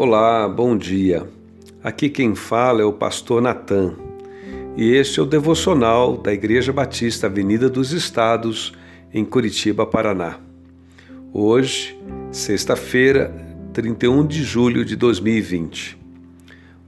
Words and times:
Olá, 0.00 0.48
bom 0.48 0.78
dia. 0.78 1.28
Aqui 1.82 2.08
quem 2.08 2.32
fala 2.32 2.80
é 2.80 2.84
o 2.84 2.92
pastor 2.92 3.42
Natan 3.42 3.96
e 4.76 4.92
este 4.92 5.18
é 5.18 5.22
o 5.24 5.26
devocional 5.26 6.16
da 6.16 6.32
Igreja 6.32 6.72
Batista 6.72 7.26
Avenida 7.26 7.68
dos 7.68 7.90
Estados, 7.90 8.72
em 9.12 9.24
Curitiba, 9.24 9.84
Paraná. 9.84 10.38
Hoje, 11.32 11.98
sexta-feira, 12.30 13.34
31 13.72 14.24
de 14.24 14.44
julho 14.44 14.84
de 14.84 14.94
2020. 14.94 15.98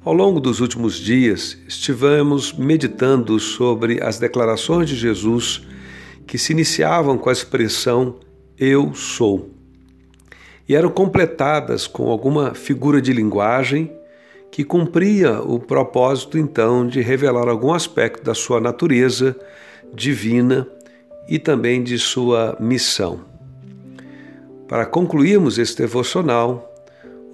Ao 0.04 0.14
longo 0.14 0.38
dos 0.38 0.60
últimos 0.60 0.94
dias, 0.94 1.58
estivemos 1.66 2.52
meditando 2.52 3.40
sobre 3.40 4.00
as 4.00 4.20
declarações 4.20 4.88
de 4.88 4.94
Jesus 4.94 5.66
que 6.28 6.38
se 6.38 6.52
iniciavam 6.52 7.18
com 7.18 7.28
a 7.28 7.32
expressão 7.32 8.20
Eu 8.56 8.94
sou 8.94 9.59
e 10.70 10.74
eram 10.76 10.88
completadas 10.88 11.88
com 11.88 12.08
alguma 12.08 12.54
figura 12.54 13.02
de 13.02 13.12
linguagem 13.12 13.90
que 14.52 14.62
cumpria 14.62 15.40
o 15.40 15.58
propósito 15.58 16.38
então 16.38 16.86
de 16.86 17.00
revelar 17.00 17.48
algum 17.48 17.72
aspecto 17.72 18.22
da 18.22 18.34
sua 18.34 18.60
natureza 18.60 19.36
divina 19.92 20.64
e 21.28 21.40
também 21.40 21.82
de 21.82 21.98
sua 21.98 22.56
missão. 22.60 23.24
Para 24.68 24.86
concluirmos 24.86 25.58
este 25.58 25.78
devocional, 25.78 26.72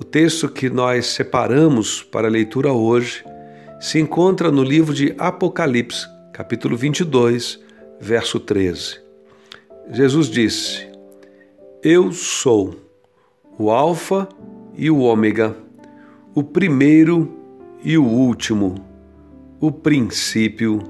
o 0.01 0.05
texto 0.05 0.49
que 0.49 0.71
nós 0.71 1.05
separamos 1.05 2.03
para 2.03 2.29
a 2.29 2.31
leitura 2.31 2.73
hoje 2.73 3.23
se 3.79 3.99
encontra 3.99 4.51
no 4.51 4.63
livro 4.63 4.95
de 4.95 5.15
Apocalipse, 5.19 6.07
capítulo 6.33 6.75
22, 6.75 7.61
verso 8.01 8.41
13. 8.41 8.99
Jesus 9.93 10.31
disse: 10.31 10.89
Eu 11.83 12.11
sou 12.13 12.86
o 13.59 13.71
Alfa 13.71 14.29
e 14.77 14.91
o 14.91 14.99
Ômega, 14.99 15.57
o 16.35 16.43
primeiro 16.43 17.33
e 17.83 17.97
o 17.97 18.05
último, 18.05 18.75
o 19.59 19.73
princípio 19.73 20.83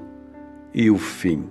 e 0.73 0.89
o 0.89 0.97
fim. 0.97 1.45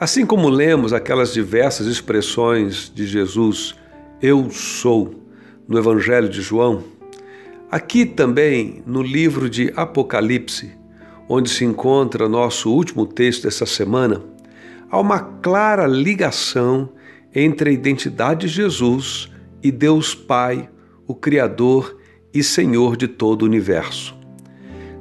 Assim 0.00 0.24
como 0.24 0.48
lemos 0.48 0.92
aquelas 0.92 1.32
diversas 1.32 1.86
expressões 1.86 2.90
de 2.94 3.06
Jesus, 3.06 3.74
eu 4.22 4.50
sou, 4.50 5.14
no 5.68 5.78
Evangelho 5.78 6.28
de 6.28 6.40
João, 6.40 6.82
aqui 7.70 8.06
também 8.06 8.82
no 8.86 9.02
livro 9.02 9.50
de 9.50 9.72
Apocalipse, 9.76 10.72
onde 11.28 11.50
se 11.50 11.64
encontra 11.64 12.28
nosso 12.28 12.72
último 12.72 13.06
texto 13.06 13.44
dessa 13.44 13.66
semana, 13.66 14.22
há 14.90 14.98
uma 14.98 15.20
clara 15.20 15.86
ligação 15.86 16.88
entre 17.34 17.70
a 17.70 17.72
identidade 17.72 18.46
de 18.46 18.52
Jesus 18.54 19.30
e 19.62 19.72
Deus 19.72 20.14
Pai, 20.14 20.68
o 21.06 21.14
Criador 21.14 21.98
e 22.32 22.42
Senhor 22.42 22.96
de 22.96 23.08
todo 23.08 23.42
o 23.42 23.46
universo. 23.46 24.14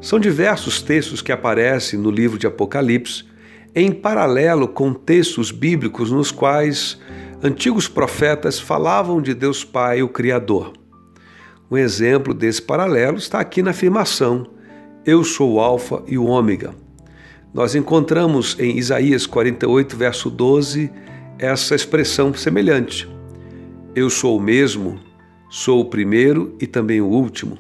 São 0.02 0.20
diversos 0.20 0.82
textos 0.82 1.22
que 1.22 1.32
aparecem 1.32 2.00
no 2.00 2.12
livro 2.12 2.38
de 2.38 2.48
Apocalipse, 2.48 3.24
em 3.76 3.92
paralelo 3.92 4.68
com 4.68 4.94
textos 4.94 5.52
bíblicos 5.52 6.12
nos 6.12 6.32
quais 6.32 7.00
antigos 7.42 7.88
profetas 7.88 8.60
falavam 8.60 9.22
de 9.22 9.34
Deus 9.34 9.64
Pai, 9.64 10.02
o 10.02 10.10
Criador. 10.10 10.74
Um 11.72 11.78
exemplo 11.78 12.34
desse 12.34 12.62
paralelo 12.62 13.18
está 13.18 13.40
aqui 13.40 13.62
na 13.64 13.72
afirmação: 13.72 14.48
Eu 15.06 15.24
sou 15.24 15.54
o 15.54 15.60
Alfa 15.60 16.04
e 16.08 16.18
o 16.18 16.26
Ômega. 16.26 16.76
Nós 17.54 17.76
encontramos 17.76 18.58
em 18.60 18.78
Isaías 18.78 19.26
48, 19.26 19.96
verso 19.96 20.30
12, 20.30 20.92
essa 21.40 21.76
expressão 21.76 22.34
semelhante. 22.34 23.10
Eu 23.96 24.10
sou 24.10 24.38
o 24.38 24.42
mesmo, 24.42 25.00
sou 25.50 25.82
o 25.82 25.86
primeiro 25.86 26.56
e 26.60 26.68
também 26.68 27.02
o 27.02 27.08
último. 27.08 27.58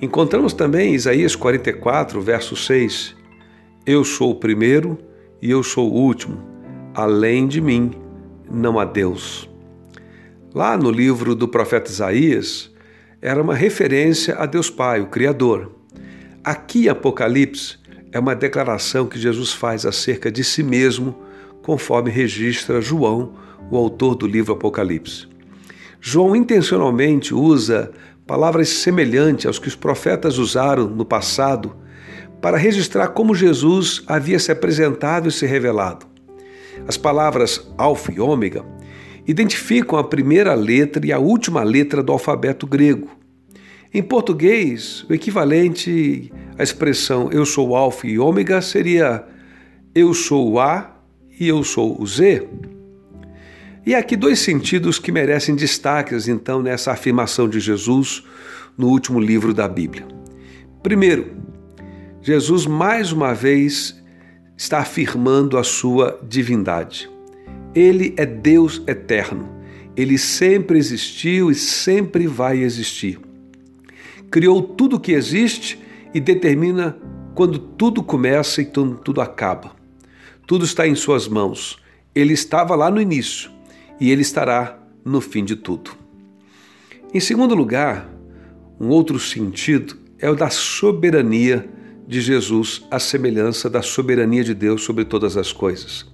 Encontramos 0.00 0.52
também 0.52 0.90
em 0.90 0.94
Isaías 0.94 1.34
44, 1.34 2.20
verso 2.20 2.56
6. 2.56 3.14
Eu 3.86 4.04
sou 4.04 4.32
o 4.32 4.34
primeiro 4.34 4.98
e 5.40 5.50
eu 5.50 5.62
sou 5.62 5.90
o 5.90 5.94
último. 5.94 6.38
Além 6.94 7.46
de 7.46 7.60
mim, 7.60 7.92
não 8.50 8.78
há 8.78 8.84
Deus. 8.84 9.48
Lá 10.54 10.76
no 10.76 10.90
livro 10.90 11.34
do 11.34 11.48
profeta 11.48 11.90
Isaías, 11.90 12.74
era 13.20 13.42
uma 13.42 13.54
referência 13.54 14.36
a 14.36 14.46
Deus 14.46 14.70
Pai, 14.70 15.00
o 15.00 15.06
Criador. 15.06 15.72
Aqui, 16.44 16.88
Apocalipse, 16.88 17.78
é 18.12 18.18
uma 18.18 18.34
declaração 18.34 19.06
que 19.06 19.18
Jesus 19.18 19.52
faz 19.52 19.84
acerca 19.84 20.30
de 20.30 20.44
si 20.44 20.62
mesmo 20.62 21.25
conforme 21.66 22.12
registra 22.12 22.80
João, 22.80 23.32
o 23.68 23.76
autor 23.76 24.14
do 24.14 24.24
livro 24.24 24.52
Apocalipse. 24.52 25.26
João 26.00 26.36
intencionalmente 26.36 27.34
usa 27.34 27.90
palavras 28.24 28.68
semelhantes 28.68 29.46
aos 29.46 29.58
que 29.58 29.66
os 29.66 29.74
profetas 29.74 30.38
usaram 30.38 30.86
no 30.86 31.04
passado 31.04 31.74
para 32.40 32.56
registrar 32.56 33.08
como 33.08 33.34
Jesus 33.34 34.04
havia 34.06 34.38
se 34.38 34.52
apresentado 34.52 35.28
e 35.28 35.32
se 35.32 35.44
revelado. 35.44 36.06
As 36.86 36.96
palavras 36.96 37.68
Alfa 37.76 38.12
e 38.12 38.20
Ômega 38.20 38.64
identificam 39.26 39.98
a 39.98 40.04
primeira 40.04 40.54
letra 40.54 41.04
e 41.04 41.12
a 41.12 41.18
última 41.18 41.64
letra 41.64 42.00
do 42.00 42.12
alfabeto 42.12 42.64
grego. 42.64 43.10
Em 43.92 44.04
português, 44.04 45.04
o 45.10 45.12
equivalente 45.12 46.32
à 46.56 46.62
expressão 46.62 47.28
eu 47.32 47.44
sou 47.44 47.74
Alfa 47.74 48.06
e 48.06 48.20
Ômega 48.20 48.62
seria 48.62 49.24
eu 49.92 50.14
sou 50.14 50.52
o 50.52 50.60
A 50.60 50.95
e 51.38 51.48
eu 51.48 51.62
sou 51.62 52.00
o 52.00 52.06
Z. 52.06 52.48
E 53.84 53.94
aqui 53.94 54.16
dois 54.16 54.40
sentidos 54.40 54.98
que 54.98 55.12
merecem 55.12 55.54
destaques, 55.54 56.26
então, 56.26 56.60
nessa 56.60 56.92
afirmação 56.92 57.48
de 57.48 57.60
Jesus 57.60 58.24
no 58.76 58.88
último 58.88 59.20
livro 59.20 59.54
da 59.54 59.68
Bíblia. 59.68 60.06
Primeiro, 60.82 61.36
Jesus 62.20 62.66
mais 62.66 63.12
uma 63.12 63.32
vez 63.32 64.02
está 64.56 64.78
afirmando 64.78 65.56
a 65.56 65.62
sua 65.62 66.18
divindade. 66.28 67.08
Ele 67.74 68.14
é 68.16 68.26
Deus 68.26 68.82
eterno. 68.86 69.54
Ele 69.96 70.18
sempre 70.18 70.78
existiu 70.78 71.50
e 71.50 71.54
sempre 71.54 72.26
vai 72.26 72.58
existir. 72.58 73.20
Criou 74.30 74.62
tudo 74.62 74.96
o 74.96 75.00
que 75.00 75.12
existe 75.12 75.78
e 76.12 76.20
determina 76.20 76.98
quando 77.34 77.58
tudo 77.58 78.02
começa 78.02 78.62
e 78.62 78.64
quando 78.64 78.96
tudo 78.96 79.20
acaba. 79.20 79.75
Tudo 80.46 80.64
está 80.64 80.86
em 80.86 80.94
Suas 80.94 81.26
mãos. 81.26 81.78
Ele 82.14 82.32
estava 82.32 82.74
lá 82.74 82.90
no 82.90 83.00
início 83.00 83.50
e 84.00 84.10
ele 84.10 84.22
estará 84.22 84.78
no 85.04 85.20
fim 85.20 85.44
de 85.44 85.56
tudo. 85.56 85.90
Em 87.12 87.20
segundo 87.20 87.54
lugar, 87.54 88.08
um 88.80 88.88
outro 88.88 89.18
sentido 89.18 89.96
é 90.18 90.30
o 90.30 90.36
da 90.36 90.48
soberania 90.48 91.68
de 92.06 92.20
Jesus, 92.20 92.86
a 92.90 92.98
semelhança 92.98 93.68
da 93.68 93.82
soberania 93.82 94.44
de 94.44 94.54
Deus 94.54 94.82
sobre 94.82 95.04
todas 95.04 95.36
as 95.36 95.52
coisas. 95.52 96.06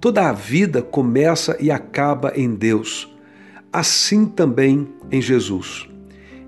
Toda 0.00 0.28
a 0.28 0.32
vida 0.32 0.80
começa 0.80 1.56
e 1.60 1.70
acaba 1.70 2.32
em 2.34 2.54
Deus, 2.54 3.14
assim 3.72 4.24
também 4.24 4.88
em 5.10 5.20
Jesus. 5.20 5.86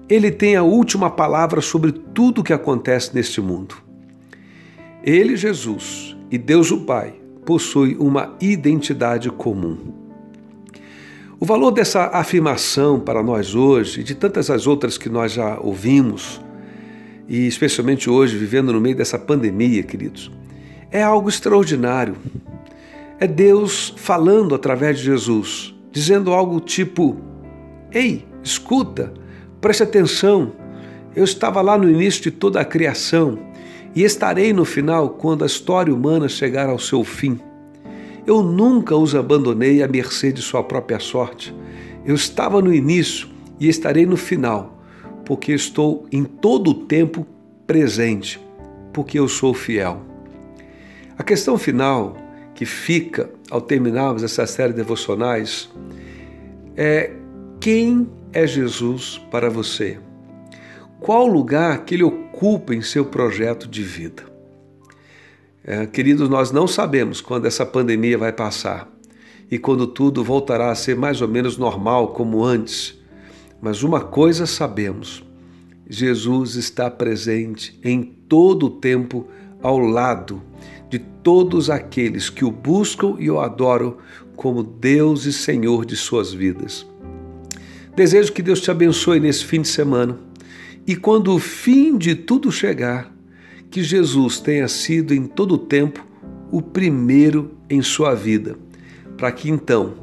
Ele 0.09 0.31
tem 0.31 0.57
a 0.57 0.63
última 0.63 1.11
palavra 1.11 1.61
sobre 1.61 1.93
tudo 1.93 2.41
o 2.41 2.45
que 2.45 2.53
acontece 2.53 3.15
neste 3.15 3.41
mundo. 3.41 3.77
Ele, 5.05 5.37
Jesus, 5.37 6.17
e 6.33 6.39
Deus 6.39 6.71
o 6.71 6.79
Pai 6.79 7.13
possui 7.45 7.95
uma 8.01 8.35
identidade 8.41 9.29
comum. 9.31 9.77
O 11.39 11.45
valor 11.45 11.71
dessa 11.73 12.07
afirmação 12.07 12.99
para 12.99 13.23
nós 13.23 13.55
hoje 13.55 14.01
e 14.01 14.03
de 14.03 14.15
tantas 14.15 14.49
as 14.49 14.67
outras 14.67 14.97
que 14.97 15.11
nós 15.11 15.33
já 15.33 15.59
ouvimos, 15.61 16.41
e 17.29 17.47
especialmente 17.47 18.09
hoje, 18.09 18.39
vivendo 18.39 18.73
no 18.73 18.81
meio 18.81 18.97
dessa 18.97 19.19
pandemia, 19.19 19.83
queridos, 19.83 20.31
é 20.91 21.03
algo 21.03 21.29
extraordinário. 21.29 22.17
É 23.21 23.27
Deus 23.27 23.93
falando 23.97 24.55
através 24.55 24.99
de 24.99 25.05
Jesus, 25.05 25.75
dizendo 25.91 26.33
algo 26.33 26.61
tipo: 26.61 27.21
Ei, 27.93 28.25
escuta, 28.43 29.13
preste 29.61 29.83
atenção, 29.83 30.53
eu 31.15 31.25
estava 31.25 31.61
lá 31.61 31.77
no 31.77 31.91
início 31.91 32.23
de 32.23 32.31
toda 32.31 32.61
a 32.61 32.65
criação 32.65 33.52
e 33.95 34.03
estarei 34.03 34.53
no 34.53 34.65
final 34.65 35.11
quando 35.11 35.43
a 35.43 35.47
história 35.47 35.95
humana 35.95 36.29
chegar 36.29 36.69
ao 36.69 36.79
seu 36.79 37.05
fim. 37.05 37.39
Eu 38.27 38.43
nunca 38.43 38.97
os 38.97 39.15
abandonei 39.15 39.83
à 39.83 39.89
mercê 39.89 40.33
de 40.33 40.41
sua 40.41 40.63
própria 40.63 40.99
sorte. 40.99 41.55
Eu 42.05 42.15
estava 42.15 42.63
no 42.63 42.73
início 42.73 43.29
e 43.59 43.69
estarei 43.69 44.07
no 44.07 44.17
final, 44.17 44.83
porque 45.25 45.53
estou 45.53 46.07
em 46.11 46.25
todo 46.25 46.71
o 46.71 46.75
tempo 46.75 47.27
presente, 47.67 48.41
porque 48.93 49.19
eu 49.19 49.29
sou 49.29 49.53
fiel. 49.53 50.01
A 51.19 51.23
questão 51.23 51.59
final 51.59 52.17
que 52.55 52.65
fica 52.65 53.31
ao 53.51 53.61
terminarmos 53.61 54.23
essa 54.23 54.47
série 54.47 54.73
de 54.73 54.79
devocionais 54.79 55.71
é: 56.77 57.13
quem 57.61 58.09
é 58.33 58.47
Jesus 58.47 59.21
para 59.31 59.51
você? 59.51 59.99
Qual 61.01 61.27
lugar 61.27 61.85
que 61.85 61.95
ele 61.95 62.05
ocupa 62.05 62.32
em 62.75 62.83
seu 62.83 63.05
projeto 63.05 63.69
de 63.69 63.83
vida? 63.83 64.25
É, 65.65 65.87
queridos, 65.87 66.29
nós 66.29 66.51
não 66.51 66.67
sabemos 66.67 67.21
quando 67.21 67.47
essa 67.47 67.65
pandemia 67.65 68.19
vai 68.19 68.33
passar 68.33 68.91
e 69.49 69.59
quando 69.59 69.87
tudo 69.87 70.25
voltará 70.25 70.73
a 70.73 70.75
ser 70.75 70.97
mais 70.97 71.23
ou 71.23 71.29
menos 71.29 71.57
normal 71.57 72.09
como 72.09 72.43
antes. 72.43 72.99
Mas 73.61 73.85
uma 73.85 74.01
coisa 74.01 74.45
sabemos: 74.45 75.25
Jesus 75.89 76.57
está 76.57 76.91
presente 76.91 77.79
em 77.85 78.03
todo 78.03 78.67
o 78.67 78.71
tempo 78.71 79.29
ao 79.63 79.79
lado 79.79 80.43
de 80.91 80.99
todos 80.99 81.71
aqueles 81.71 82.29
que 82.29 82.45
o 82.45 82.51
buscam 82.51 83.15
e 83.21 83.31
o 83.31 83.39
adoram 83.39 83.99
como 84.35 84.65
Deus 84.65 85.27
e 85.27 85.33
Senhor 85.33 85.87
de 85.87 85.95
suas 85.95 86.33
vidas. 86.33 86.85
Desejo 87.95 88.33
que 88.33 88.43
Deus 88.43 88.61
te 88.61 88.71
abençoe 88.71 89.21
nesse 89.21 89.45
fim 89.45 89.61
de 89.61 89.69
semana 89.69 90.19
e 90.87 90.97
quando 90.97 91.35
o 91.35 91.39
fim 91.39 91.97
de 91.97 92.15
tudo 92.15 92.51
chegar, 92.51 93.13
que 93.71 93.83
Jesus 93.83 94.41
tenha 94.41 94.69
sido 94.69 95.15
em 95.15 95.25
todo 95.25 95.55
o 95.55 95.59
tempo 95.59 96.05
o 96.51 96.61
primeiro 96.61 97.53
em 97.71 97.81
sua 97.81 98.15
vida, 98.15 98.57
para 99.17 99.33
que 99.33 99.49
então 99.49 99.95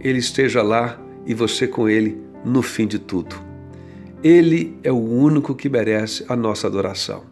ele 0.00 0.18
esteja 0.18 0.62
lá 0.62 1.00
e 1.26 1.34
você 1.34 1.66
com 1.66 1.88
ele 1.88 2.18
no 2.44 2.62
fim 2.62 2.86
de 2.86 2.98
tudo. 2.98 3.36
Ele 4.22 4.78
é 4.82 4.90
o 4.90 4.96
único 4.96 5.54
que 5.54 5.68
merece 5.68 6.24
a 6.28 6.34
nossa 6.34 6.66
adoração. 6.66 7.24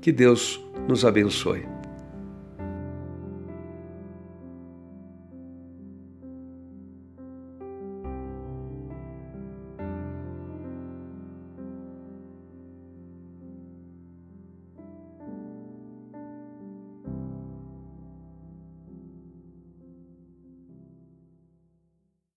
Que 0.00 0.12
Deus 0.12 0.62
nos 0.86 1.04
abençoe. 1.04 1.77